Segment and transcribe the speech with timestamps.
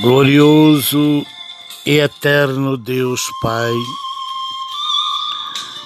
[0.00, 1.24] Glorioso
[1.86, 3.72] e eterno Deus Pai,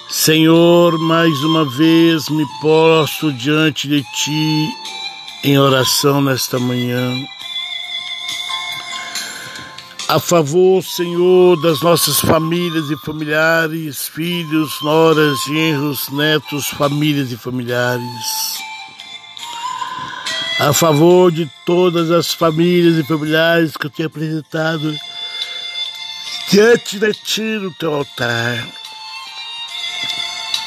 [0.09, 4.69] Senhor, mais uma vez me posto diante de Ti
[5.43, 7.13] em oração nesta manhã.
[10.07, 18.48] A favor, Senhor, das nossas famílias e familiares, filhos, noras, genros, netos, famílias e familiares
[20.59, 24.93] a favor de todas as famílias e familiares que eu tenho apresentado
[26.51, 28.67] diante de ti no teu altar.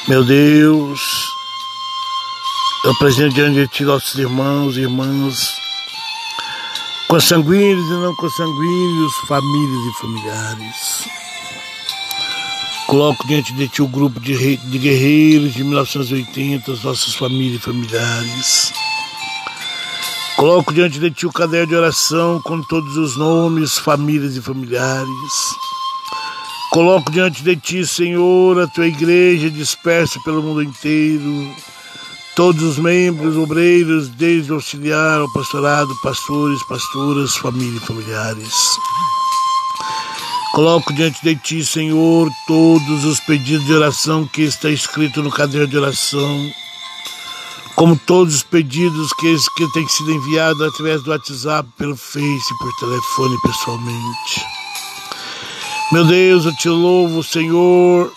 [0.07, 0.99] Meu Deus,
[2.83, 5.53] eu apresento diante de ti nossos irmãos e irmãs,
[7.07, 11.07] consanguíneos e não consanguíneos, famílias e familiares.
[12.87, 17.63] Coloco diante de ti o grupo de, de guerreiros de 1980, as nossas famílias e
[17.63, 18.82] familiares.
[20.35, 25.07] Coloco diante de ti o caderno de oração com todos os nomes, famílias e familiares.
[26.71, 31.55] Coloco diante de ti, Senhor, a tua igreja dispersa pelo mundo inteiro,
[32.35, 38.53] todos os membros, obreiros, desde o auxiliar ao pastorado, pastores, pastoras, família e familiares.
[40.53, 45.67] Coloco diante de ti, Senhor, todos os pedidos de oração que está escrito no caderno
[45.67, 46.51] de oração
[47.75, 52.73] como todos os pedidos que, que têm sido enviados através do WhatsApp, pelo Face, por
[52.79, 54.45] telefone pessoalmente.
[55.91, 58.11] Meu Deus, eu te louvo, Senhor,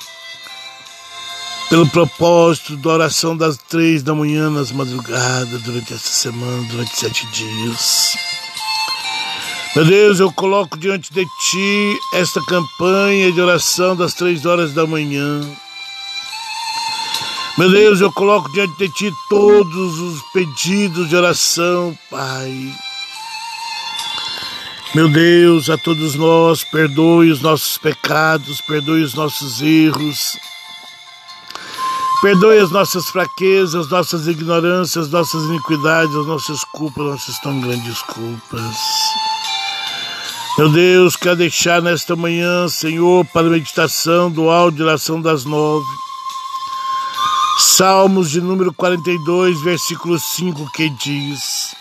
[1.69, 7.27] pelo propósito da oração das três da manhã nas madrugadas, durante essa semana, durante sete
[7.27, 8.17] dias.
[9.75, 14.87] Meu Deus, eu coloco diante de Ti esta campanha de oração das três horas da
[14.87, 15.41] manhã
[17.59, 22.53] meu Deus, eu coloco diante de Ti todos os pedidos de oração, Pai.
[24.95, 30.39] Meu Deus, a todos nós, perdoe os nossos pecados, perdoe os nossos erros,
[32.21, 38.77] perdoe as nossas fraquezas, nossas ignorâncias, nossas iniquidades, as nossas culpas, nossas tão grandes culpas.
[40.59, 46.06] Meu Deus, quero deixar nesta manhã, Senhor, para a meditação do áudio oração das nove
[47.59, 51.75] Salmos de número 42, versículo 5, que diz: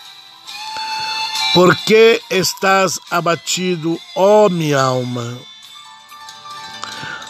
[1.52, 5.36] Por que estás abatido, ó minha alma?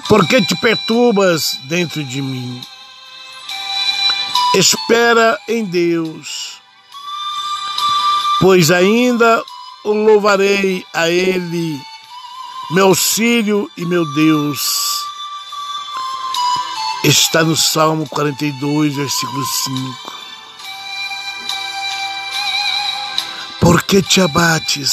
[0.09, 2.63] Por que te perturbas dentro de mim?
[4.55, 6.63] Espera em Deus,
[8.41, 9.43] pois ainda
[9.83, 11.81] o louvarei a Ele,
[12.71, 14.76] meu auxílio e meu Deus
[17.09, 20.13] está no Salmo 42, versículo 5.
[23.61, 24.93] Por que te abates,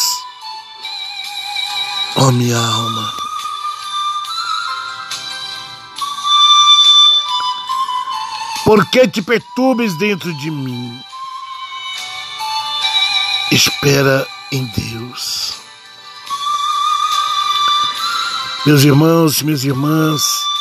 [2.15, 3.13] ó minha alma?
[8.65, 11.03] Por que te perturbes dentro de mim?
[13.51, 15.55] Espera em Deus.
[18.65, 20.52] Meus irmãos minhas irmãs,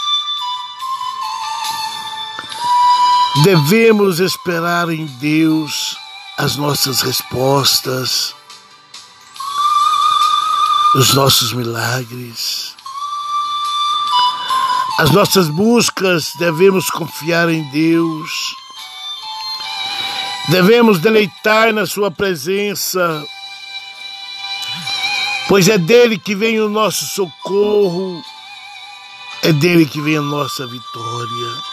[3.40, 5.96] Devemos esperar em Deus
[6.36, 8.34] as nossas respostas,
[10.94, 12.76] os nossos milagres.
[14.98, 18.54] As nossas buscas devemos confiar em Deus.
[20.50, 23.24] Devemos deleitar na Sua presença,
[25.48, 28.22] pois é dele que vem o nosso socorro,
[29.42, 31.71] é dele que vem a nossa vitória.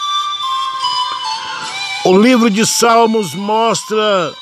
[2.02, 4.34] O livro de Salmos mostra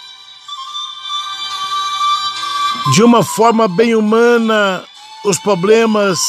[2.95, 4.85] de uma forma bem humana
[5.25, 6.21] os problemas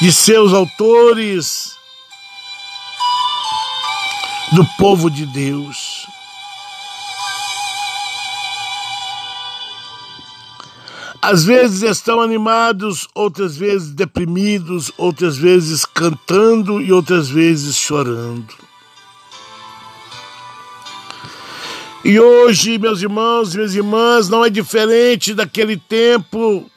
[0.00, 1.76] de seus autores,
[4.52, 6.06] do povo de Deus.
[11.20, 18.61] Às vezes estão animados, outras vezes deprimidos, outras vezes cantando e outras vezes chorando.
[22.04, 26.68] E hoje, meus irmãos e minhas irmãs, não é diferente daquele tempo.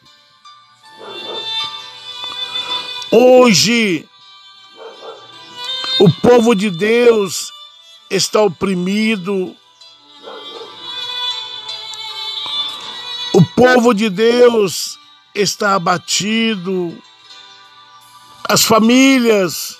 [3.12, 4.08] Hoje,
[6.00, 7.52] o povo de Deus
[8.08, 9.56] está oprimido.
[13.34, 15.00] O povo de Deus
[15.34, 16.96] está abatido.
[18.48, 19.76] As famílias,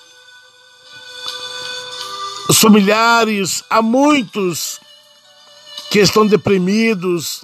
[2.48, 4.80] os familiares, há muitos
[5.96, 7.42] que estão deprimidos,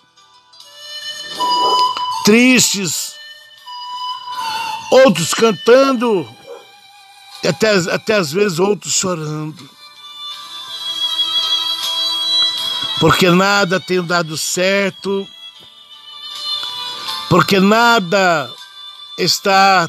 [2.23, 3.15] tristes,
[4.91, 6.29] outros cantando,
[7.43, 9.67] e até, até às vezes outros chorando.
[13.01, 15.27] Porque nada tem dado certo,
[17.31, 18.53] porque nada
[19.17, 19.89] está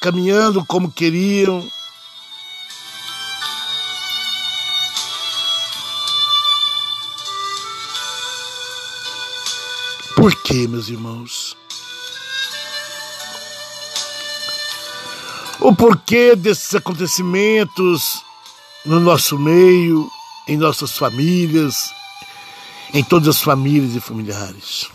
[0.00, 1.68] caminhando como queriam.
[10.24, 11.54] Por quê, meus irmãos?
[15.60, 18.22] O porquê desses acontecimentos
[18.86, 20.10] no nosso meio,
[20.48, 21.90] em nossas famílias,
[22.94, 24.88] em todas as famílias e familiares.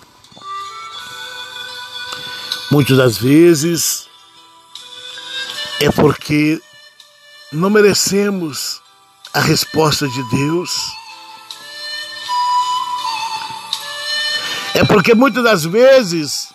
[2.71, 4.07] Muitas das vezes
[5.79, 6.59] é porque
[7.51, 8.81] não merecemos
[9.31, 10.98] a resposta de Deus.
[14.79, 16.53] É porque muitas das vezes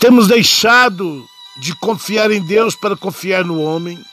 [0.00, 1.24] temos deixado
[1.60, 4.04] de confiar em Deus para confiar no homem.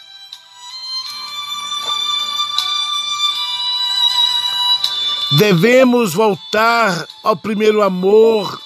[5.39, 8.62] Devemos voltar ao primeiro amor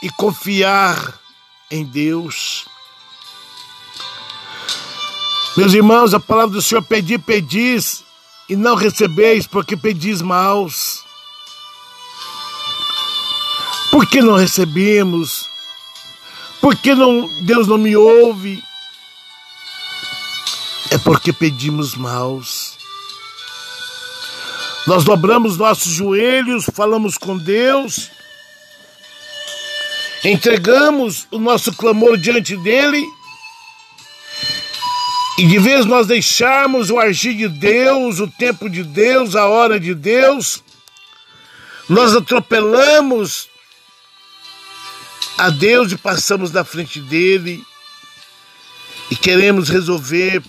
[0.00, 1.18] e confiar
[1.68, 2.64] em Deus.
[5.56, 8.04] Meus irmãos, a palavra do Senhor pedi, pedis
[8.48, 10.85] e não recebeis, porque pedis maus.
[13.90, 15.48] Por que não recebemos?
[16.60, 18.62] Por que não, Deus não me ouve?
[20.90, 22.76] É porque pedimos maus.
[24.86, 28.08] Nós dobramos nossos joelhos, falamos com Deus,
[30.24, 33.04] entregamos o nosso clamor diante dele
[35.38, 39.78] e de vez nós deixarmos o agir de Deus, o tempo de Deus, a hora
[39.78, 40.62] de Deus,
[41.88, 43.48] nós atropelamos
[45.38, 47.64] a Deus e passamos na frente dele
[49.10, 50.42] e queremos resolver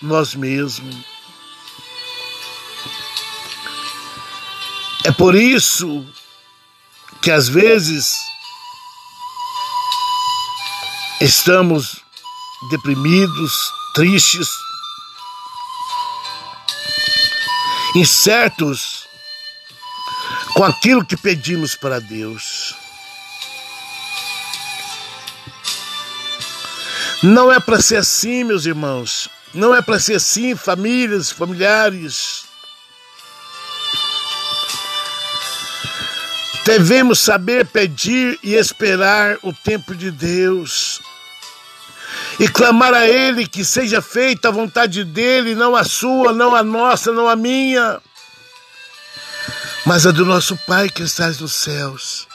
[0.00, 0.96] nós mesmos.
[5.04, 6.06] É por isso
[7.20, 8.16] que às vezes
[11.20, 12.00] estamos
[12.70, 14.48] deprimidos, tristes,
[17.94, 19.06] incertos
[20.54, 22.51] com aquilo que pedimos para Deus.
[27.22, 29.28] Não é para ser assim, meus irmãos.
[29.54, 32.44] Não é para ser assim, famílias, familiares.
[36.64, 41.00] Devemos saber pedir e esperar o tempo de Deus
[42.38, 46.62] e clamar a Ele que seja feita a vontade dEle, não a sua, não a
[46.62, 48.00] nossa, não a minha,
[49.84, 52.31] mas a do nosso Pai que estás nos céus.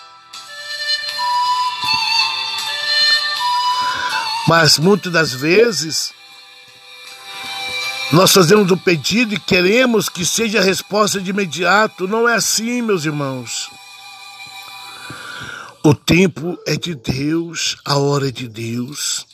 [4.47, 6.13] Mas muitas das vezes
[8.13, 12.07] nós fazemos um pedido e queremos que seja a resposta de imediato.
[12.07, 13.69] Não é assim, meus irmãos.
[15.83, 19.25] O tempo é de Deus, a hora é de Deus.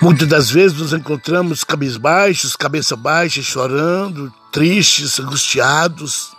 [0.00, 6.32] Muitas das vezes nos encontramos cabisbaixos, cabeça baixa, chorando, tristes, angustiados.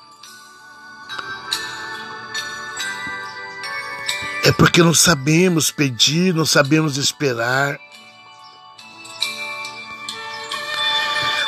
[4.45, 7.79] É porque não sabemos pedir, não sabemos esperar.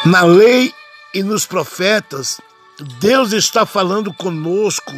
[0.03, 0.73] Na lei
[1.13, 2.41] e nos profetas,
[2.99, 4.91] Deus está falando conosco.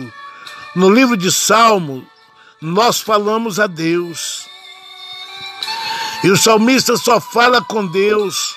[0.74, 2.08] No livro de Salmo,
[2.62, 4.48] nós falamos a Deus.
[6.24, 8.56] E o salmista só fala com Deus,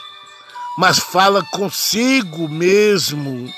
[0.79, 3.53] mas fala consigo mesmo.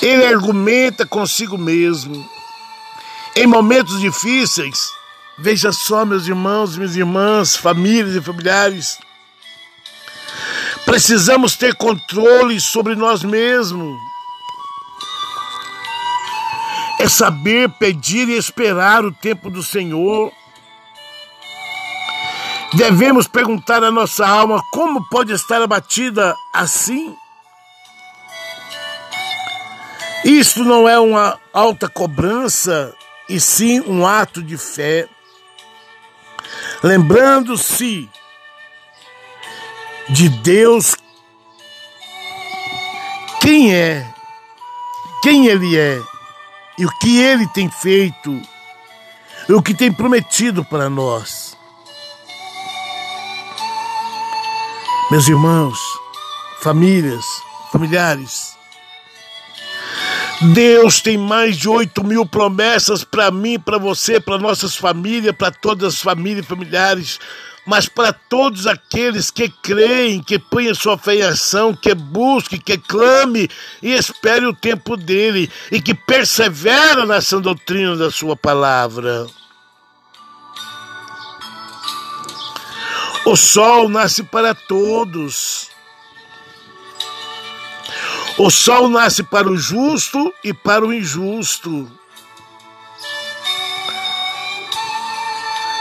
[0.00, 2.24] Ele argumenta consigo mesmo.
[3.36, 4.90] Em momentos difíceis,
[5.38, 8.98] veja só, meus irmãos, minhas irmãs, famílias e familiares,
[10.84, 13.98] precisamos ter controle sobre nós mesmos.
[17.00, 20.32] É saber pedir e esperar o tempo do Senhor
[22.74, 27.14] Devemos perguntar à nossa alma como pode estar abatida assim?
[30.24, 32.94] Isto não é uma alta cobrança,
[33.28, 35.08] e sim um ato de fé.
[36.82, 38.08] Lembrando-se
[40.08, 40.94] de Deus,
[43.40, 44.06] quem é,
[45.22, 46.00] quem Ele é
[46.78, 48.40] e o que Ele tem feito
[49.48, 51.56] e o que tem prometido para nós.
[55.10, 55.78] Meus irmãos,
[56.60, 57.24] famílias,
[57.70, 58.51] familiares,
[60.50, 65.52] Deus tem mais de 8 mil promessas para mim, para você, para nossas famílias, para
[65.52, 67.20] todas as famílias e familiares,
[67.64, 72.76] mas para todos aqueles que creem, que põem sua fé em ação, que busque, que
[72.76, 73.48] clame
[73.80, 79.26] e espere o tempo dele e que persevera nessa doutrina da sua palavra.
[83.24, 85.71] O sol nasce para todos.
[88.38, 91.90] O sol nasce para o justo e para o injusto.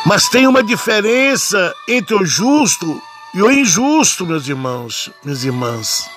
[0.05, 3.01] Mas tem uma diferença entre o justo
[3.33, 6.09] e o injusto, meus irmãos, minhas irmãs.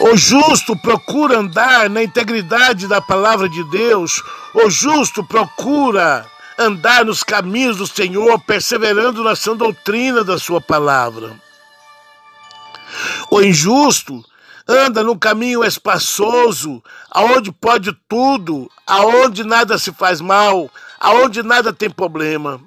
[0.00, 4.22] O justo procura andar na integridade da palavra de Deus.
[4.52, 6.26] O justo procura
[6.58, 11.32] andar nos caminhos do Senhor, perseverando na sã doutrina da sua palavra.
[13.30, 14.22] O injusto
[14.66, 21.90] anda num caminho espaçoso, aonde pode tudo, aonde nada se faz mal, aonde nada tem
[21.90, 22.60] problema.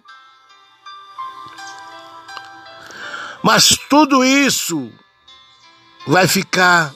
[3.41, 4.91] Mas tudo isso
[6.05, 6.93] vai ficar.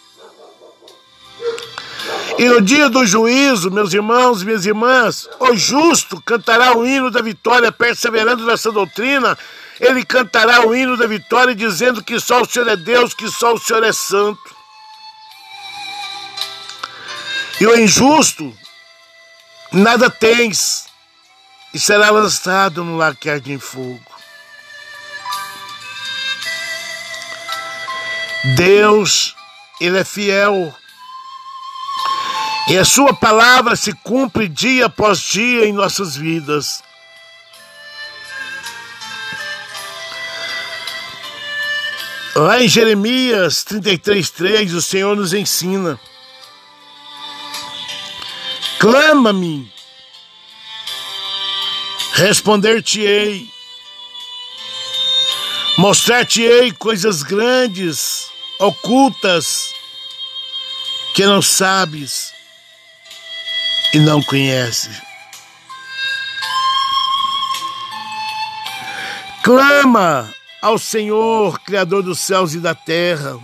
[2.38, 7.12] E no dia do juízo, meus irmãos e minhas irmãs, o justo cantará o hino
[7.12, 9.38] da vitória, perseverando nessa doutrina.
[9.79, 13.53] Ele cantará o hino da vitória, dizendo que só o Senhor é Deus, que só
[13.53, 14.50] o Senhor é santo.
[17.62, 18.51] E o injusto,
[19.72, 20.88] nada tens,
[21.72, 24.01] e será lançado no lago que arde em fogo.
[28.56, 29.36] Deus,
[29.80, 30.75] Ele é fiel.
[32.68, 36.82] E a Sua palavra se cumpre dia após dia em nossas vidas.
[42.36, 46.00] Lá em Jeremias 33,3, o Senhor nos ensina.
[48.82, 49.72] Clama-me,
[52.14, 53.48] responder-te-ei,
[55.78, 59.72] mostrar-te-ei coisas grandes, ocultas,
[61.14, 62.34] que não sabes
[63.94, 65.00] e não conheces.
[69.44, 73.40] Clama ao Senhor, Criador dos céus e da terra.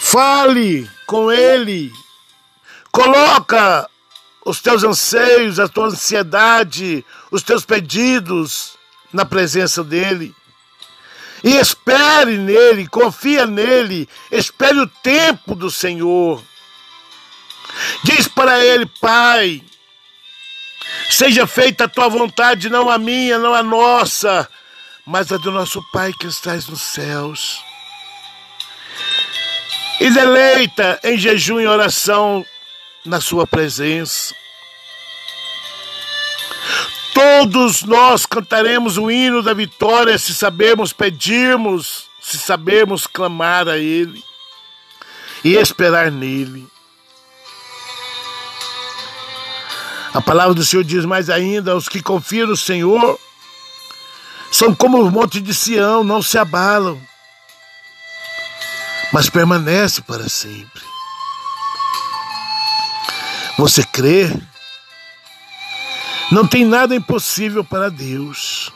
[0.00, 1.92] Fale com Ele.
[2.92, 3.90] Coloca
[4.44, 8.78] os teus anseios, a tua ansiedade, os teus pedidos
[9.12, 10.32] na presença dEle.
[11.42, 16.40] E espere nele, confia nele, espere o tempo do Senhor.
[18.04, 19.64] Diz para ele, Pai,
[21.10, 24.48] seja feita a tua vontade, não a minha, não a nossa,
[25.04, 27.69] mas a do nosso Pai que estás nos céus
[30.00, 32.44] e deleita em jejum e oração
[33.04, 34.34] na sua presença.
[37.12, 44.24] Todos nós cantaremos o hino da vitória se sabermos pedirmos, se sabermos clamar a Ele
[45.44, 46.66] e esperar nele.
[50.14, 53.20] A palavra do Senhor diz mais ainda: os que confiam no Senhor
[54.50, 57.09] são como o monte de Sião, não se abalam
[59.12, 60.82] mas permanece para sempre.
[63.58, 64.30] Você crê?
[66.30, 68.72] Não tem nada impossível para Deus.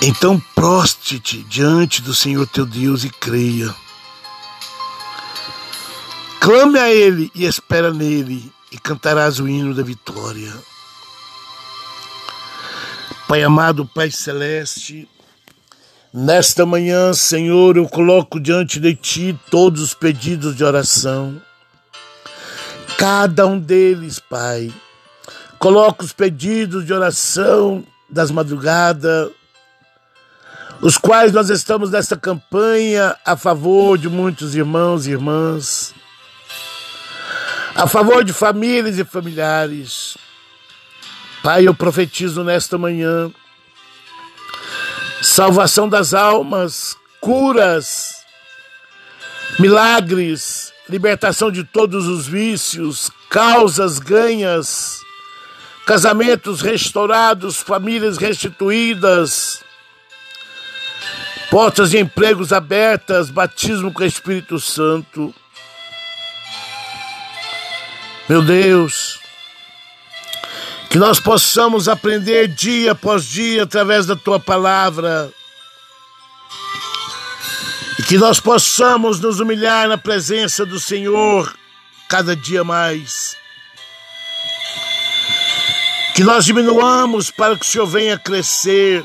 [0.00, 3.72] Então proste-te diante do Senhor teu Deus e creia.
[6.40, 10.52] Clame a Ele e espera nele, e cantarás o hino da vitória.
[13.28, 15.08] Pai amado, Pai celeste,
[16.14, 21.40] Nesta manhã, Senhor, eu coloco diante de Ti todos os pedidos de oração.
[22.98, 24.70] Cada um deles, Pai.
[25.58, 29.30] Coloco os pedidos de oração das madrugadas,
[30.82, 35.94] os quais nós estamos nessa campanha a favor de muitos irmãos e irmãs,
[37.74, 40.18] a favor de famílias e familiares.
[41.42, 43.32] Pai, eu profetizo nesta manhã
[45.22, 48.16] salvação das almas, curas,
[49.58, 55.00] milagres, libertação de todos os vícios, causas ganhas,
[55.86, 59.62] casamentos restaurados, famílias restituídas,
[61.50, 65.32] portas de empregos abertas, batismo com o Espírito Santo.
[68.28, 69.21] Meu Deus,
[70.92, 75.32] que nós possamos aprender dia após dia através da tua palavra.
[78.06, 81.50] Que nós possamos nos humilhar na presença do Senhor
[82.10, 83.34] cada dia mais.
[86.14, 89.02] Que nós diminuamos para que o Senhor venha crescer.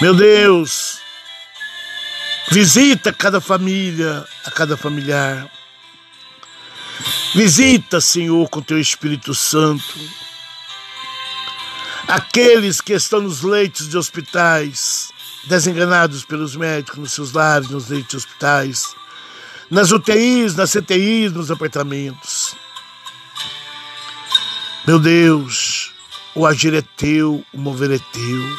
[0.00, 0.98] Meu Deus,
[2.50, 5.48] visita cada família, a cada familiar.
[7.34, 9.98] Visita, Senhor, com teu Espírito Santo.
[12.06, 15.08] Aqueles que estão nos leitos de hospitais,
[15.48, 18.94] desenganados pelos médicos, nos seus lares, nos leitos de hospitais,
[19.68, 22.54] nas UTIs, nas CTIs, nos apartamentos.
[24.86, 25.92] Meu Deus,
[26.36, 28.58] o agir é teu, o mover é teu.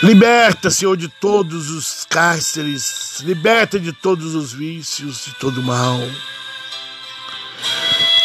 [0.00, 6.00] Liberta, Senhor, de todos os cárceres, liberta de todos os vícios, de todo mal.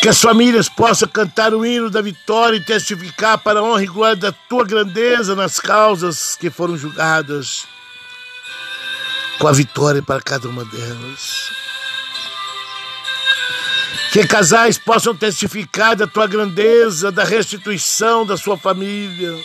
[0.01, 3.87] Que as famílias possam cantar o hino da vitória e testificar para a honra e
[3.87, 7.67] glória da tua grandeza nas causas que foram julgadas,
[9.37, 11.51] com a vitória para cada uma delas.
[14.13, 19.37] Que casais possam testificar da tua grandeza, da restituição da sua família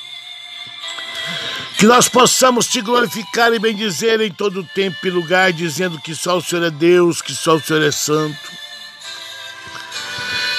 [1.78, 6.38] que nós possamos te glorificar e bendizer em todo tempo e lugar, dizendo que só
[6.38, 8.64] o Senhor é Deus, que só o Senhor é santo.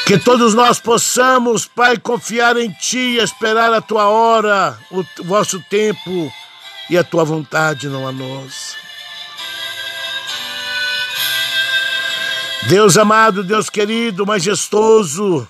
[0.06, 6.32] Que todos nós possamos, Pai, confiar em Ti, esperar a Tua hora, o vosso tempo
[6.90, 8.76] e a Tua vontade, não a nós.
[12.68, 15.48] Deus amado, Deus querido, majestoso,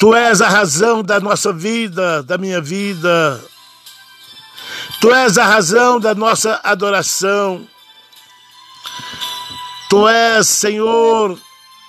[0.00, 3.38] Tu és a razão da nossa vida, da minha vida.
[4.98, 7.68] Tu és a razão da nossa adoração.
[9.90, 11.38] Tu és, Senhor,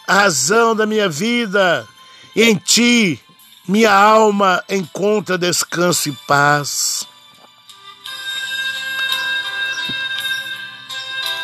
[0.06, 1.88] a razão da minha vida.
[2.36, 3.18] E em Ti,
[3.66, 7.08] minha alma encontra descanso e paz.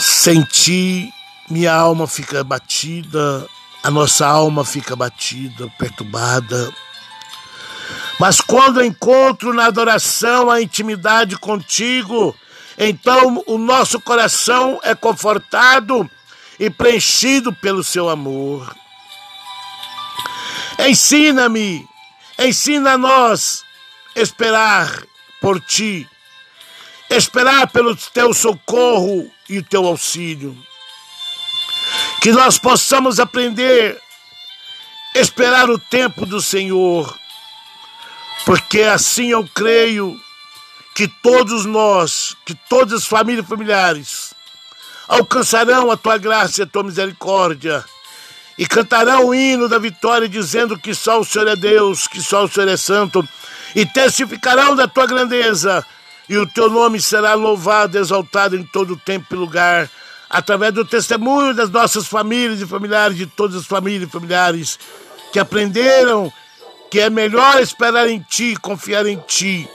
[0.02, 1.10] Sem Ti,
[1.50, 3.48] minha alma fica batida,
[3.84, 6.74] a nossa alma fica batida, perturbada.
[8.20, 12.36] Mas quando encontro na adoração a intimidade contigo,
[12.78, 16.10] então o nosso coração é confortado
[16.60, 18.76] e preenchido pelo seu amor.
[20.80, 21.88] Ensina-me,
[22.40, 23.64] ensina a nós
[24.16, 25.04] esperar
[25.40, 26.08] por ti,
[27.10, 30.58] esperar pelo teu socorro e o teu auxílio
[32.28, 33.98] que nós possamos aprender
[35.16, 37.18] a esperar o tempo do Senhor,
[38.46, 40.20] porque assim eu creio
[40.94, 44.34] que todos nós, que todas as famílias e familiares,
[45.08, 47.86] alcançarão a tua graça e a tua misericórdia.
[48.58, 52.44] E cantarão o hino da vitória, dizendo que só o Senhor é Deus, que só
[52.44, 53.26] o Senhor é santo,
[53.74, 55.86] e testificarão da tua grandeza,
[56.28, 59.90] e o teu nome será louvado, exaltado em todo tempo e lugar
[60.30, 64.80] através do testemunho das nossas famílias e familiares, de todas as famílias e familiares
[65.32, 66.32] que aprenderam
[66.90, 69.70] que é melhor esperar em Ti, confiar em Ti,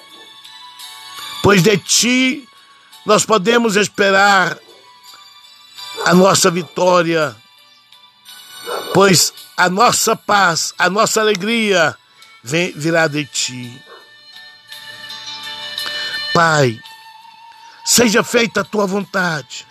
[1.43, 2.49] pois de Ti
[3.05, 4.57] nós podemos esperar
[6.05, 7.35] a nossa vitória,
[8.95, 11.97] pois a nossa paz, a nossa alegria
[12.43, 13.83] vem, virá de Ti.
[16.33, 16.79] Pai,
[17.85, 19.67] seja feita a Tua vontade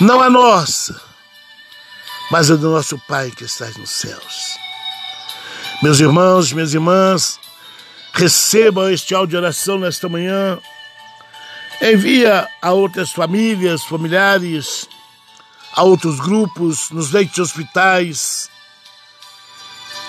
[0.00, 0.98] não a nossa,
[2.30, 4.56] mas a do nosso Pai que estás nos céus.
[5.82, 7.38] Meus irmãos, minhas irmãs,
[8.12, 10.58] recebam este áudio de oração nesta manhã.
[11.82, 14.88] Envia a outras famílias, familiares,
[15.74, 18.50] a outros grupos, nos leitos de hospitais,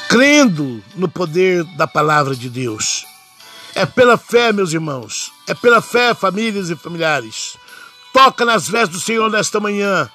[0.08, 3.06] crendo no poder da palavra de Deus.
[3.76, 7.56] É pela fé, meus irmãos, é pela fé, famílias e familiares,
[8.14, 10.10] Toca nas vestes do Senhor nesta manhã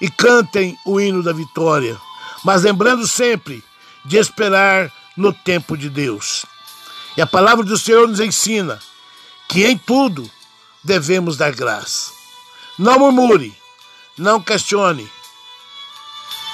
[0.00, 1.98] e cantem o hino da vitória,
[2.44, 3.62] mas lembrando sempre
[4.04, 6.44] de esperar no tempo de Deus.
[7.16, 8.80] E a palavra do Senhor nos ensina
[9.48, 10.28] que em tudo
[10.82, 12.12] devemos dar graça.
[12.78, 13.56] Não murmure,
[14.18, 15.08] não questione,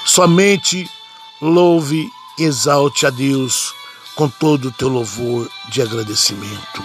[0.05, 0.89] somente
[1.41, 3.73] louve e exalte a Deus
[4.15, 6.83] com todo o teu louvor de agradecimento.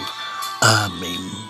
[0.59, 1.46] Amém.